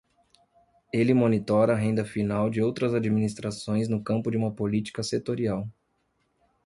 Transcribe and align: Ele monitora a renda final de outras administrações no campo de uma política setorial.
Ele 0.91 1.13
monitora 1.13 1.73
a 1.73 1.75
renda 1.75 2.03
final 2.03 2.49
de 2.49 2.59
outras 2.59 2.95
administrações 2.95 3.87
no 3.87 4.03
campo 4.03 4.31
de 4.31 4.37
uma 4.37 4.51
política 4.51 5.03
setorial. 5.03 5.69